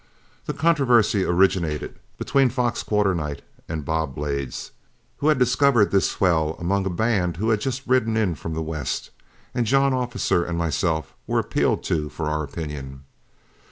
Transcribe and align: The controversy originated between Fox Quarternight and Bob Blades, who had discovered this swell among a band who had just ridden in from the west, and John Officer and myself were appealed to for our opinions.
The 0.47 0.53
controversy 0.55 1.23
originated 1.25 1.99
between 2.17 2.49
Fox 2.49 2.81
Quarternight 2.81 3.43
and 3.69 3.85
Bob 3.85 4.15
Blades, 4.15 4.71
who 5.17 5.27
had 5.27 5.37
discovered 5.37 5.91
this 5.91 6.09
swell 6.09 6.55
among 6.57 6.87
a 6.87 6.89
band 6.89 7.37
who 7.37 7.49
had 7.51 7.61
just 7.61 7.85
ridden 7.85 8.17
in 8.17 8.33
from 8.33 8.55
the 8.55 8.63
west, 8.63 9.11
and 9.53 9.67
John 9.67 9.93
Officer 9.93 10.43
and 10.43 10.57
myself 10.57 11.13
were 11.27 11.37
appealed 11.37 11.83
to 11.83 12.09
for 12.09 12.25
our 12.27 12.43
opinions. 12.43 13.01